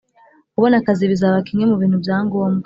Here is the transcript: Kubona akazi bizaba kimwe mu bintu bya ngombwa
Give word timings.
Kubona 0.53 0.75
akazi 0.81 1.03
bizaba 1.11 1.37
kimwe 1.47 1.65
mu 1.71 1.75
bintu 1.81 1.97
bya 2.03 2.17
ngombwa 2.25 2.59